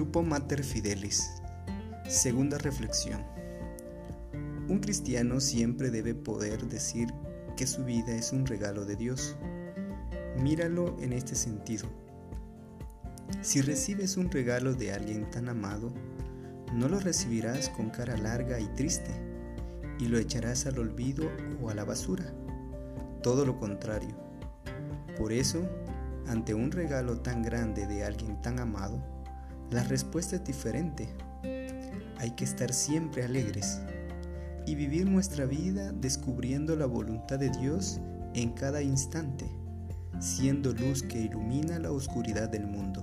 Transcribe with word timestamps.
Grupo 0.00 0.22
Mater 0.22 0.64
Fidelis. 0.64 1.42
Segunda 2.08 2.56
reflexión. 2.56 3.22
Un 4.66 4.78
cristiano 4.78 5.40
siempre 5.40 5.90
debe 5.90 6.14
poder 6.14 6.66
decir 6.68 7.12
que 7.54 7.66
su 7.66 7.84
vida 7.84 8.14
es 8.14 8.32
un 8.32 8.46
regalo 8.46 8.86
de 8.86 8.96
Dios. 8.96 9.36
Míralo 10.38 10.96
en 11.00 11.12
este 11.12 11.34
sentido. 11.34 11.86
Si 13.42 13.60
recibes 13.60 14.16
un 14.16 14.30
regalo 14.30 14.72
de 14.72 14.90
alguien 14.94 15.30
tan 15.30 15.50
amado, 15.50 15.92
no 16.72 16.88
lo 16.88 16.98
recibirás 16.98 17.68
con 17.68 17.90
cara 17.90 18.16
larga 18.16 18.58
y 18.58 18.68
triste 18.68 19.10
y 19.98 20.06
lo 20.06 20.16
echarás 20.16 20.64
al 20.64 20.78
olvido 20.78 21.28
o 21.60 21.68
a 21.68 21.74
la 21.74 21.84
basura. 21.84 22.24
Todo 23.22 23.44
lo 23.44 23.58
contrario. 23.58 24.16
Por 25.18 25.30
eso, 25.30 25.60
ante 26.26 26.54
un 26.54 26.72
regalo 26.72 27.20
tan 27.20 27.42
grande 27.42 27.86
de 27.86 28.02
alguien 28.02 28.40
tan 28.40 28.60
amado, 28.60 29.19
la 29.70 29.84
respuesta 29.84 30.36
es 30.36 30.44
diferente. 30.44 31.08
Hay 32.18 32.32
que 32.32 32.44
estar 32.44 32.72
siempre 32.72 33.24
alegres 33.24 33.80
y 34.66 34.74
vivir 34.74 35.08
nuestra 35.08 35.46
vida 35.46 35.92
descubriendo 35.92 36.76
la 36.76 36.86
voluntad 36.86 37.38
de 37.38 37.50
Dios 37.50 38.00
en 38.34 38.50
cada 38.52 38.82
instante, 38.82 39.46
siendo 40.18 40.72
luz 40.72 41.02
que 41.02 41.20
ilumina 41.20 41.78
la 41.78 41.92
oscuridad 41.92 42.48
del 42.48 42.66
mundo. 42.66 43.02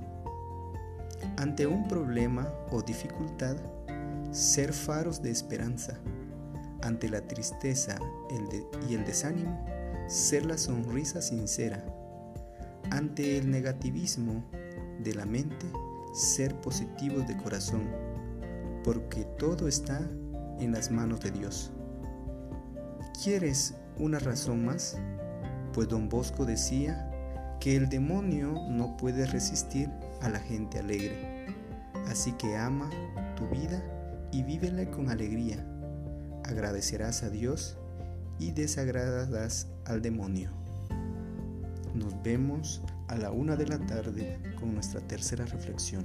Ante 1.38 1.66
un 1.66 1.88
problema 1.88 2.52
o 2.71 2.81
dificultad, 2.81 3.55
ser 4.31 4.73
faros 4.73 5.21
de 5.21 5.31
esperanza. 5.31 5.98
Ante 6.81 7.09
la 7.09 7.21
tristeza 7.21 7.98
y 8.90 8.93
el 8.93 9.05
desánimo, 9.05 9.65
ser 10.07 10.45
la 10.45 10.57
sonrisa 10.57 11.21
sincera. 11.21 11.84
Ante 12.91 13.38
el 13.38 13.49
negativismo 13.49 14.45
de 15.04 15.15
la 15.15 15.26
mente, 15.26 15.65
ser 16.18 16.60
positivos 16.62 17.27
de 17.27 17.37
corazón, 17.37 17.87
porque 18.84 19.23
todo 19.37 19.68
está 19.68 19.99
en 20.59 20.71
las 20.71 20.90
manos 20.90 21.20
de 21.20 21.29
Dios. 21.29 21.71
¿Quieres 23.24 23.76
una 23.99 24.18
razón 24.18 24.65
más? 24.65 24.98
Pues 25.74 25.87
don 25.87 26.09
Bosco 26.09 26.46
decía 26.46 27.12
que 27.59 27.76
el 27.76 27.87
demonio 27.87 28.55
no 28.68 28.98
puede 28.98 29.27
resistir 29.27 29.91
a 30.21 30.29
la 30.29 30.40
gente 30.40 30.79
alegre. 30.79 31.46
Así 32.07 32.31
que 32.34 32.57
ama 32.57 32.90
tu 33.35 33.48
vida 33.49 33.84
y 34.31 34.41
vívela 34.41 34.90
con 34.90 35.09
alegría. 35.09 35.63
Agradecerás 36.46 37.21
a 37.21 37.29
Dios 37.29 37.77
y 38.40 38.52
desagradarás 38.52 39.68
al 39.85 40.02
demonio. 40.02 40.49
Nos 41.93 42.21
vemos 42.24 42.81
a 43.08 43.16
la 43.16 43.32
una 43.32 43.55
de 43.55 43.68
la 43.68 43.80
tarde 43.80 44.40
con 44.60 44.74
nuestra 44.74 45.02
tercera 45.02 45.46
reflexión. 45.46 46.04